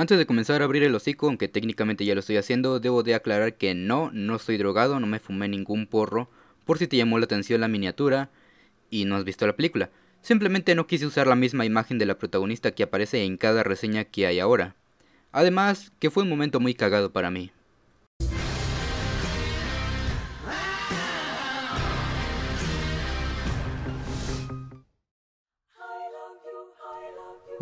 Antes 0.00 0.16
de 0.16 0.24
comenzar 0.24 0.62
a 0.62 0.64
abrir 0.64 0.82
el 0.82 0.94
hocico, 0.94 1.26
aunque 1.26 1.46
técnicamente 1.46 2.06
ya 2.06 2.14
lo 2.14 2.20
estoy 2.20 2.38
haciendo, 2.38 2.80
debo 2.80 3.02
de 3.02 3.14
aclarar 3.14 3.58
que 3.58 3.74
no, 3.74 4.10
no 4.14 4.36
estoy 4.36 4.56
drogado, 4.56 4.98
no 4.98 5.06
me 5.06 5.18
fumé 5.18 5.46
ningún 5.46 5.86
porro, 5.86 6.30
por 6.64 6.78
si 6.78 6.86
te 6.86 6.96
llamó 6.96 7.18
la 7.18 7.26
atención 7.26 7.60
la 7.60 7.68
miniatura 7.68 8.30
y 8.88 9.04
no 9.04 9.16
has 9.16 9.24
visto 9.24 9.46
la 9.46 9.56
película. 9.56 9.90
Simplemente 10.22 10.74
no 10.74 10.86
quise 10.86 11.04
usar 11.04 11.26
la 11.26 11.36
misma 11.36 11.66
imagen 11.66 11.98
de 11.98 12.06
la 12.06 12.16
protagonista 12.16 12.70
que 12.70 12.84
aparece 12.84 13.24
en 13.24 13.36
cada 13.36 13.62
reseña 13.62 14.04
que 14.04 14.26
hay 14.26 14.40
ahora. 14.40 14.74
Además, 15.32 15.92
que 15.98 16.10
fue 16.10 16.22
un 16.22 16.30
momento 16.30 16.60
muy 16.60 16.72
cagado 16.72 17.12
para 17.12 17.30
mí. 17.30 17.52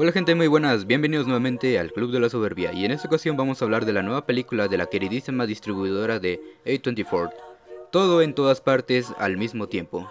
Hola 0.01 0.12
gente 0.12 0.37
muy 0.37 0.46
buenas, 0.46 0.87
bienvenidos 0.87 1.27
nuevamente 1.27 1.77
al 1.77 1.93
Club 1.93 2.12
de 2.12 2.21
la 2.21 2.29
Soberbia 2.29 2.73
y 2.73 2.85
en 2.85 2.93
esta 2.93 3.09
ocasión 3.09 3.37
vamos 3.37 3.61
a 3.61 3.65
hablar 3.65 3.85
de 3.85 3.93
la 3.93 4.05
nueva 4.05 4.27
película 4.27 4.69
de 4.69 4.79
la 4.79 4.87
queridísima 4.87 5.45
distribuidora 5.45 6.20
de 6.20 6.41
A24, 6.65 7.33
Todo 7.91 8.23
en 8.23 8.33
todas 8.33 8.61
partes 8.61 9.12
al 9.19 9.37
mismo 9.37 9.66
tiempo. 9.66 10.09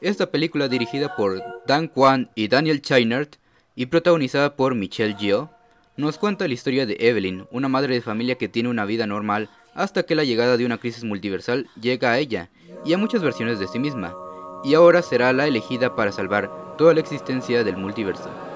Esta 0.00 0.30
película 0.30 0.68
dirigida 0.68 1.16
por 1.16 1.42
Dan 1.66 1.88
Kwan 1.88 2.30
y 2.36 2.46
Daniel 2.46 2.80
Cheinert 2.80 3.34
y 3.74 3.86
protagonizada 3.86 4.54
por 4.54 4.76
Michelle 4.76 5.16
Yeoh 5.18 5.50
nos 5.96 6.16
cuenta 6.16 6.46
la 6.46 6.54
historia 6.54 6.86
de 6.86 6.96
Evelyn, 7.00 7.48
una 7.50 7.66
madre 7.66 7.94
de 7.94 8.02
familia 8.02 8.36
que 8.36 8.48
tiene 8.48 8.68
una 8.68 8.84
vida 8.84 9.08
normal 9.08 9.50
hasta 9.74 10.04
que 10.04 10.14
la 10.14 10.22
llegada 10.22 10.56
de 10.56 10.64
una 10.64 10.78
crisis 10.78 11.02
multiversal 11.02 11.68
llega 11.80 12.12
a 12.12 12.20
ella 12.20 12.50
y 12.84 12.92
a 12.92 12.98
muchas 12.98 13.20
versiones 13.20 13.58
de 13.58 13.66
sí 13.66 13.80
misma, 13.80 14.14
y 14.62 14.74
ahora 14.74 15.02
será 15.02 15.32
la 15.32 15.48
elegida 15.48 15.96
para 15.96 16.12
salvar 16.12 16.76
toda 16.78 16.94
la 16.94 17.00
existencia 17.00 17.64
del 17.64 17.76
multiverso. 17.76 18.53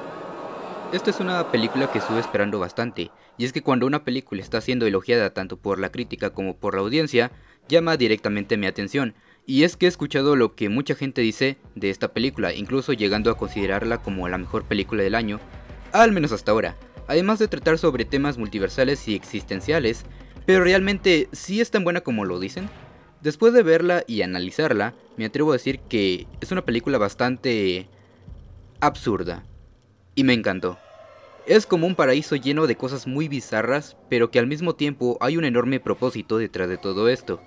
Esta 0.90 1.10
es 1.10 1.20
una 1.20 1.52
película 1.52 1.92
que 1.92 1.98
estuve 1.98 2.18
esperando 2.18 2.58
bastante, 2.58 3.10
y 3.36 3.44
es 3.44 3.52
que 3.52 3.60
cuando 3.60 3.86
una 3.86 4.04
película 4.04 4.40
está 4.40 4.62
siendo 4.62 4.86
elogiada 4.86 5.34
tanto 5.34 5.58
por 5.58 5.78
la 5.78 5.92
crítica 5.92 6.30
como 6.30 6.56
por 6.56 6.74
la 6.74 6.80
audiencia, 6.80 7.30
llama 7.68 7.98
directamente 7.98 8.56
mi 8.56 8.66
atención, 8.66 9.14
y 9.44 9.64
es 9.64 9.76
que 9.76 9.84
he 9.84 9.88
escuchado 9.90 10.34
lo 10.34 10.54
que 10.54 10.70
mucha 10.70 10.94
gente 10.94 11.20
dice 11.20 11.58
de 11.74 11.90
esta 11.90 12.14
película, 12.14 12.54
incluso 12.54 12.94
llegando 12.94 13.30
a 13.30 13.36
considerarla 13.36 13.98
como 13.98 14.26
la 14.30 14.38
mejor 14.38 14.64
película 14.64 15.02
del 15.02 15.14
año, 15.14 15.40
al 15.92 16.12
menos 16.12 16.32
hasta 16.32 16.52
ahora, 16.52 16.74
además 17.06 17.38
de 17.38 17.48
tratar 17.48 17.76
sobre 17.76 18.06
temas 18.06 18.38
multiversales 18.38 19.06
y 19.08 19.14
existenciales, 19.14 20.06
pero 20.46 20.64
realmente 20.64 21.28
sí 21.32 21.60
es 21.60 21.70
tan 21.70 21.84
buena 21.84 22.00
como 22.00 22.24
lo 22.24 22.40
dicen. 22.40 22.70
Después 23.20 23.52
de 23.52 23.62
verla 23.62 24.04
y 24.06 24.22
analizarla, 24.22 24.94
me 25.18 25.26
atrevo 25.26 25.50
a 25.50 25.56
decir 25.56 25.80
que 25.80 26.26
es 26.40 26.50
una 26.50 26.64
película 26.64 26.96
bastante 26.96 27.90
absurda 28.80 29.44
y 30.18 30.24
me 30.24 30.32
encantó. 30.32 30.78
Es 31.46 31.64
como 31.64 31.86
un 31.86 31.94
paraíso 31.94 32.34
lleno 32.34 32.66
de 32.66 32.74
cosas 32.74 33.06
muy 33.06 33.28
bizarras, 33.28 33.96
pero 34.10 34.32
que 34.32 34.40
al 34.40 34.48
mismo 34.48 34.74
tiempo 34.74 35.16
hay 35.20 35.36
un 35.36 35.44
enorme 35.44 35.78
propósito 35.78 36.38
detrás 36.38 36.68
de 36.68 36.76
todo 36.76 37.08
esto. 37.08 37.40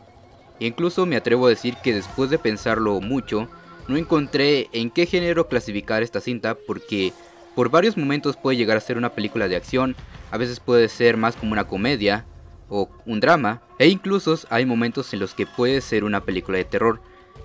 Incluso 0.58 1.06
me 1.06 1.18
atrevo 1.18 1.48
a 1.48 1.50
decir 1.50 1.76
que 1.84 1.94
después 1.94 2.30
de 2.30 2.40
pensarlo 2.40 3.02
mucho, 3.02 3.50
no 3.90 3.98
encontré 3.98 4.70
en 4.72 4.90
qué 4.90 5.06
género 5.06 5.50
clasificar 5.50 6.02
esta 6.02 6.22
cinta 6.22 6.56
porque 6.56 7.12
por 7.56 7.70
varios 7.70 7.98
momentos 7.98 8.38
puede 8.38 8.56
llegar 8.56 8.78
a 8.78 8.80
ser 8.80 8.96
una 8.98 9.10
película 9.10 9.50
de 9.50 9.58
acción, 9.58 9.98
a 10.32 10.38
veces 10.38 10.62
puede 10.62 10.88
ser 10.88 11.18
más 11.18 11.36
como 11.36 11.52
una 11.52 11.68
comedia 11.68 12.26
o 12.70 12.90
un 13.06 13.20
drama, 13.20 13.64
e 13.80 13.90
incluso 13.90 14.40
hay 14.50 14.66
momentos 14.66 15.14
en 15.14 15.20
los 15.20 15.34
que 15.34 15.46
puede 15.46 15.82
ser 15.82 16.06
una 16.06 16.22
película 16.22 16.58
de 16.58 16.64
terror, 16.64 17.02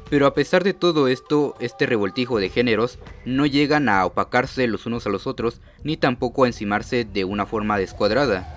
pero 0.08 0.26
a 0.26 0.34
pesar 0.34 0.62
de 0.62 0.74
todo 0.74 1.08
esto, 1.08 1.56
este 1.60 1.86
revoltijo 1.86 2.38
de 2.38 2.48
géneros 2.48 2.98
no 3.24 3.46
llegan 3.46 3.88
a 3.88 4.04
opacarse 4.06 4.66
los 4.66 4.86
unos 4.86 5.06
a 5.06 5.10
los 5.10 5.26
otros, 5.26 5.60
ni 5.82 5.96
tampoco 5.96 6.44
a 6.44 6.46
encimarse 6.46 7.04
de 7.04 7.24
una 7.24 7.46
forma 7.46 7.78
descuadrada. 7.78 8.52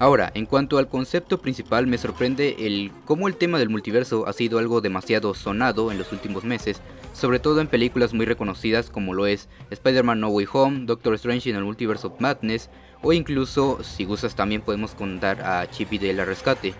Ahora, 0.00 0.30
en 0.34 0.46
cuanto 0.46 0.78
al 0.78 0.88
concepto 0.88 1.38
principal, 1.38 1.88
me 1.88 1.98
sorprende 1.98 2.54
el 2.60 2.92
cómo 3.04 3.26
el 3.26 3.34
tema 3.34 3.58
del 3.58 3.68
multiverso 3.68 4.28
ha 4.28 4.32
sido 4.32 4.60
algo 4.60 4.80
demasiado 4.80 5.34
sonado 5.34 5.90
en 5.90 5.98
los 5.98 6.12
últimos 6.12 6.44
meses, 6.44 6.80
sobre 7.12 7.40
todo 7.40 7.60
en 7.60 7.66
películas 7.66 8.14
muy 8.14 8.24
reconocidas 8.24 8.90
como 8.90 9.12
lo 9.12 9.26
es 9.26 9.48
Spider-Man 9.70 10.20
No 10.20 10.28
Way 10.28 10.46
Home, 10.52 10.80
Doctor 10.84 11.14
Strange 11.14 11.50
en 11.50 11.56
el 11.56 11.64
Multiverse 11.64 12.06
of 12.06 12.20
Madness, 12.20 12.70
o 13.02 13.12
incluso, 13.12 13.82
si 13.82 14.04
gustas 14.04 14.36
también 14.36 14.62
podemos 14.62 14.94
contar 14.94 15.40
a 15.40 15.68
Chippy 15.68 15.98
de 15.98 16.12
la 16.12 16.24
Rescate. 16.24 16.74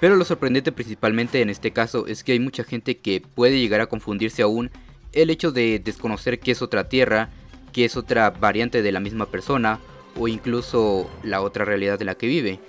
Pero 0.00 0.16
lo 0.16 0.24
sorprendente 0.24 0.72
principalmente 0.72 1.40
en 1.40 1.50
este 1.50 1.72
caso 1.72 2.06
es 2.06 2.22
que 2.22 2.32
hay 2.32 2.40
mucha 2.40 2.64
gente 2.64 2.98
que 2.98 3.20
puede 3.20 3.58
llegar 3.58 3.80
a 3.80 3.86
confundirse 3.86 4.42
aún 4.42 4.70
el 5.12 5.30
hecho 5.30 5.52
de 5.52 5.78
desconocer 5.78 6.38
que 6.38 6.50
es 6.50 6.60
otra 6.60 6.88
tierra, 6.88 7.30
que 7.72 7.86
es 7.86 7.96
otra 7.96 8.30
variante 8.30 8.82
de 8.82 8.92
la 8.92 9.00
misma 9.00 9.26
persona 9.26 9.80
o 10.18 10.28
incluso 10.28 11.10
la 11.22 11.40
otra 11.40 11.64
realidad 11.64 12.00
en 12.00 12.06
la 12.06 12.16
que 12.16 12.26
vive. 12.26 12.60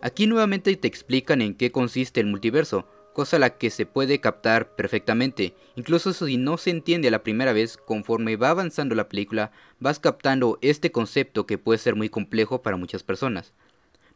Aquí 0.00 0.26
nuevamente 0.26 0.76
te 0.76 0.86
explican 0.86 1.42
en 1.42 1.54
qué 1.54 1.72
consiste 1.72 2.20
el 2.20 2.26
multiverso, 2.26 2.86
cosa 3.12 3.38
la 3.38 3.56
que 3.56 3.70
se 3.70 3.86
puede 3.86 4.20
captar 4.20 4.76
perfectamente. 4.76 5.54
Incluso 5.74 6.12
si 6.12 6.36
no 6.36 6.58
se 6.58 6.70
entiende 6.70 7.08
a 7.08 7.10
la 7.10 7.22
primera 7.22 7.52
vez, 7.52 7.76
conforme 7.76 8.36
va 8.36 8.50
avanzando 8.50 8.94
la 8.94 9.08
película, 9.08 9.50
vas 9.80 9.98
captando 9.98 10.58
este 10.60 10.92
concepto 10.92 11.46
que 11.46 11.58
puede 11.58 11.78
ser 11.78 11.96
muy 11.96 12.08
complejo 12.08 12.62
para 12.62 12.76
muchas 12.76 13.02
personas. 13.02 13.54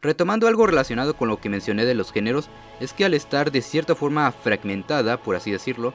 Retomando 0.02 0.48
algo 0.48 0.66
relacionado 0.66 1.14
con 1.14 1.28
lo 1.28 1.40
que 1.40 1.50
mencioné 1.50 1.84
de 1.84 1.94
los 1.94 2.12
géneros, 2.12 2.48
es 2.80 2.92
que 2.94 3.04
al 3.04 3.12
estar 3.12 3.52
de 3.52 3.60
cierta 3.60 3.94
forma 3.94 4.30
fragmentada, 4.32 5.22
por 5.22 5.36
así 5.36 5.50
decirlo, 5.50 5.92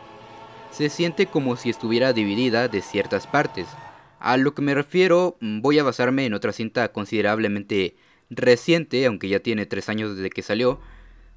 se 0.71 0.89
siente 0.89 1.25
como 1.25 1.55
si 1.55 1.69
estuviera 1.69 2.13
dividida 2.13 2.67
de 2.67 2.81
ciertas 2.81 3.25
partes. 3.25 3.67
A 4.19 4.37
lo 4.37 4.53
que 4.53 4.61
me 4.61 4.75
refiero, 4.75 5.37
mm, 5.39 5.61
voy 5.61 5.79
a 5.79 5.83
basarme 5.83 6.25
en 6.25 6.33
otra 6.33 6.51
cinta 6.51 6.91
considerablemente 6.91 7.95
reciente, 8.29 9.05
aunque 9.05 9.29
ya 9.29 9.39
tiene 9.39 9.65
3 9.65 9.89
años 9.89 10.15
desde 10.15 10.29
que 10.29 10.41
salió. 10.41 10.79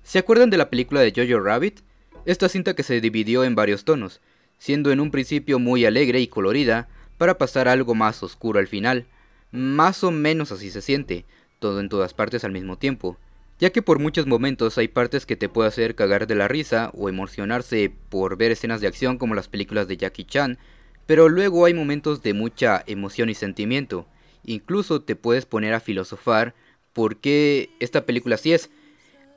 ¿Se 0.02 0.18
acuerdan 0.18 0.50
de 0.50 0.58
la 0.58 0.70
película 0.70 1.00
de 1.00 1.12
Jojo 1.14 1.40
Rabbit? 1.40 1.80
Esta 2.26 2.48
cinta 2.48 2.74
que 2.74 2.82
se 2.82 3.00
dividió 3.00 3.44
en 3.44 3.54
varios 3.54 3.84
tonos, 3.84 4.20
siendo 4.58 4.90
en 4.90 5.00
un 5.00 5.10
principio 5.10 5.58
muy 5.58 5.86
alegre 5.86 6.20
y 6.20 6.28
colorida, 6.28 6.88
para 7.16 7.38
pasar 7.38 7.68
algo 7.68 7.94
más 7.94 8.22
oscuro 8.22 8.58
al 8.58 8.68
final. 8.68 9.06
Más 9.50 10.04
o 10.04 10.10
menos 10.10 10.52
así 10.52 10.70
se 10.70 10.82
siente, 10.82 11.24
todo 11.58 11.80
en 11.80 11.88
todas 11.88 12.14
partes 12.14 12.44
al 12.44 12.52
mismo 12.52 12.78
tiempo, 12.78 13.18
ya 13.58 13.70
que 13.70 13.82
por 13.82 13.98
muchos 13.98 14.26
momentos 14.26 14.78
hay 14.78 14.88
partes 14.88 15.26
que 15.26 15.36
te 15.36 15.48
puede 15.48 15.68
hacer 15.68 15.94
cagar 15.94 16.26
de 16.26 16.34
la 16.34 16.48
risa 16.48 16.90
o 16.94 17.08
emocionarse 17.08 17.92
por 18.08 18.36
ver 18.36 18.52
escenas 18.52 18.80
de 18.80 18.86
acción 18.86 19.18
como 19.18 19.34
las 19.34 19.48
películas 19.48 19.88
de 19.88 19.96
Jackie 19.96 20.24
Chan, 20.24 20.58
pero 21.06 21.28
luego 21.28 21.64
hay 21.64 21.74
momentos 21.74 22.22
de 22.22 22.34
mucha 22.34 22.84
emoción 22.86 23.30
y 23.30 23.34
sentimiento, 23.34 24.06
incluso 24.44 25.00
te 25.00 25.16
puedes 25.16 25.46
poner 25.46 25.74
a 25.74 25.80
filosofar 25.80 26.54
por 26.92 27.16
qué 27.16 27.70
esta 27.80 28.04
película 28.06 28.36
así 28.36 28.52
es. 28.52 28.70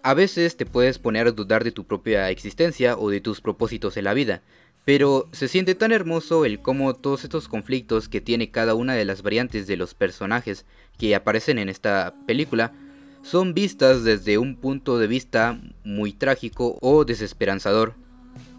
A 0.04 0.14
veces 0.14 0.58
te 0.58 0.66
puedes 0.66 0.98
poner 0.98 1.28
a 1.28 1.32
dudar 1.32 1.64
de 1.64 1.72
tu 1.72 1.84
propia 1.84 2.30
existencia 2.30 2.98
o 2.98 3.10
de 3.10 3.22
tus 3.22 3.40
propósitos 3.40 3.98
en 3.98 4.06
la 4.06 4.14
vida, 4.14 4.42
pero 4.86 5.30
se 5.32 5.48
siente 5.48 5.76
tan 5.76 5.92
hermoso 5.92 6.46
el 6.46 6.60
cómo 6.60 6.94
todos 6.96 7.24
estos 7.24 7.48
conflictos 7.48 8.10
que 8.10 8.22
tiene 8.22 8.52
cada 8.52 8.74
una 8.74 8.94
de 8.94 9.06
las 9.06 9.22
variantes 9.22 9.68
de 9.68 9.78
los 9.78 9.94
personajes 9.94 10.66
que 10.98 11.16
aparecen 11.16 11.60
en 11.60 11.70
esta 11.70 12.16
película 12.26 12.74
son 13.22 13.54
vistas 13.54 14.04
desde 14.04 14.38
un 14.38 14.56
punto 14.56 14.98
de 14.98 15.08
vista 15.08 15.62
muy 15.84 16.14
trágico 16.14 16.78
o 16.82 17.06
desesperanzador, 17.06 17.94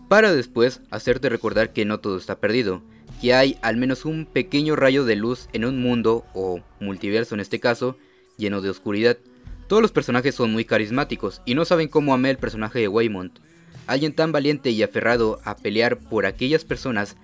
para 0.09 0.33
después 0.33 0.83
hacerte 0.91 1.29
recordar 1.29 1.73
que 1.73 1.85
no 1.85 1.99
todo 1.99 2.17
está 2.17 2.39
perdido, 2.39 2.83
que 3.21 3.35
hay 3.35 3.59
al 3.63 3.77
menos 3.77 4.05
un 4.05 4.27
pequeño 4.27 4.77
rayo 4.77 5.05
de 5.05 5.17
luz 5.17 5.49
en 5.53 5.65
un 5.65 5.81
mundo, 5.81 6.25
o 6.35 6.61
multiverso 6.81 7.35
en 7.35 7.41
este 7.41 7.61
caso, 7.61 7.97
lleno 8.37 8.61
de 8.61 8.71
oscuridad. 8.71 9.19
Todos 9.69 9.83
los 9.83 9.93
personajes 9.93 10.35
son 10.35 10.53
muy 10.53 10.65
carismáticos 10.65 11.41
y 11.45 11.55
no 11.55 11.65
saben 11.65 11.89
cómo 11.89 12.15
amé 12.15 12.31
el 12.31 12.37
personaje 12.37 12.79
de 12.81 12.89
Waymond, 12.89 13.41
alguien 13.87 14.15
tan 14.15 14.33
valiente 14.33 14.71
y 14.71 14.83
aferrado 14.83 15.41
a 15.45 15.57
pelear 15.57 15.99
por 15.99 16.27
aquellas 16.27 16.65
personas 16.65 17.17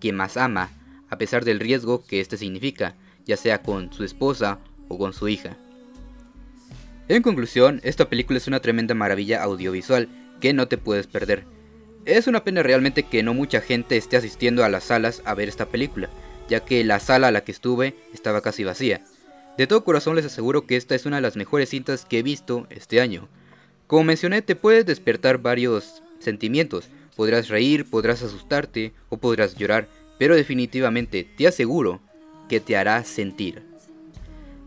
que 0.00 0.12
más 0.12 0.36
ama, 0.36 0.70
a 1.08 1.18
pesar 1.18 1.44
del 1.44 1.60
riesgo 1.60 2.04
que 2.04 2.20
este 2.20 2.36
significa, 2.36 2.96
ya 3.24 3.36
sea 3.36 3.62
con 3.62 3.92
su 3.92 4.04
esposa 4.04 4.58
o 4.88 4.98
con 4.98 5.12
su 5.12 5.28
hija. 5.28 5.56
En 7.08 7.22
conclusión, 7.22 7.80
esta 7.84 8.08
película 8.08 8.38
es 8.38 8.46
una 8.46 8.60
tremenda 8.60 8.94
maravilla 8.94 9.42
audiovisual 9.42 10.08
que 10.40 10.52
no 10.52 10.68
te 10.68 10.78
puedes 10.78 11.06
perder. 11.06 11.44
Es 12.06 12.26
una 12.26 12.44
pena 12.44 12.62
realmente 12.62 13.04
que 13.04 13.22
no 13.22 13.34
mucha 13.34 13.60
gente 13.60 13.96
esté 13.96 14.16
asistiendo 14.16 14.64
a 14.64 14.68
las 14.68 14.84
salas 14.84 15.22
a 15.24 15.34
ver 15.34 15.48
esta 15.48 15.66
película, 15.66 16.08
ya 16.48 16.60
que 16.60 16.84
la 16.84 17.00
sala 17.00 17.28
a 17.28 17.30
la 17.30 17.42
que 17.42 17.52
estuve 17.52 17.94
estaba 18.12 18.40
casi 18.40 18.64
vacía. 18.64 19.02
De 19.56 19.66
todo 19.66 19.84
corazón 19.84 20.16
les 20.16 20.24
aseguro 20.24 20.66
que 20.66 20.76
esta 20.76 20.94
es 20.94 21.06
una 21.06 21.16
de 21.16 21.22
las 21.22 21.36
mejores 21.36 21.68
cintas 21.70 22.04
que 22.04 22.18
he 22.18 22.22
visto 22.22 22.66
este 22.70 23.00
año. 23.00 23.28
Como 23.86 24.04
mencioné, 24.04 24.42
te 24.42 24.56
puedes 24.56 24.84
despertar 24.86 25.38
varios 25.38 26.02
sentimientos. 26.24 26.88
Podrás 27.16 27.48
reír, 27.48 27.88
podrás 27.88 28.22
asustarte 28.22 28.92
o 29.08 29.18
podrás 29.18 29.54
llorar, 29.54 29.88
pero 30.18 30.34
definitivamente 30.34 31.24
te 31.36 31.46
aseguro 31.46 32.00
que 32.48 32.60
te 32.60 32.76
hará 32.76 33.04
sentir. 33.04 33.62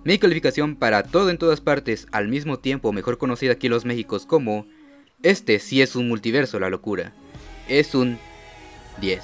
Mi 0.03 0.19
calificación 0.19 0.75
para 0.75 1.03
todo 1.03 1.29
en 1.29 1.37
todas 1.37 1.59
partes 1.59 2.07
al 2.11 2.29
mismo 2.29 2.59
tiempo, 2.59 2.93
mejor 2.93 3.17
conocida 3.17 3.53
aquí 3.53 3.67
en 3.67 3.73
los 3.73 3.83
Méxicos 3.83 4.25
como 4.25 4.65
Este 5.21 5.59
sí 5.59 5.81
es 5.81 5.95
un 5.95 6.07
multiverso, 6.07 6.59
la 6.59 6.69
locura. 6.69 7.11
Es 7.67 7.93
un 7.93 8.17
10. 9.01 9.21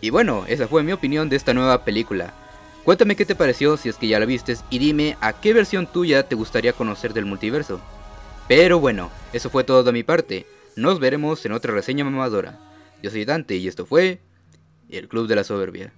Y 0.00 0.10
bueno, 0.10 0.44
esa 0.48 0.68
fue 0.68 0.82
mi 0.82 0.92
opinión 0.92 1.28
de 1.28 1.36
esta 1.36 1.52
nueva 1.52 1.84
película. 1.84 2.32
Cuéntame 2.84 3.16
qué 3.16 3.26
te 3.26 3.34
pareció 3.34 3.76
si 3.76 3.90
es 3.90 3.96
que 3.96 4.08
ya 4.08 4.18
la 4.18 4.24
vistes 4.24 4.64
y 4.70 4.78
dime 4.78 5.18
a 5.20 5.38
qué 5.38 5.52
versión 5.52 5.86
tuya 5.86 6.22
te 6.22 6.34
gustaría 6.34 6.72
conocer 6.72 7.12
del 7.12 7.26
multiverso. 7.26 7.80
Pero 8.46 8.80
bueno, 8.80 9.10
eso 9.34 9.50
fue 9.50 9.64
todo 9.64 9.82
de 9.82 9.92
mi 9.92 10.02
parte. 10.02 10.46
Nos 10.78 11.00
veremos 11.00 11.44
en 11.44 11.50
otra 11.50 11.74
reseña 11.74 12.04
mamadora. 12.04 12.56
Yo 13.02 13.10
soy 13.10 13.24
Dante 13.24 13.56
y 13.56 13.66
esto 13.66 13.84
fue 13.84 14.20
el 14.88 15.08
Club 15.08 15.26
de 15.26 15.34
la 15.34 15.42
Soberbia. 15.42 15.92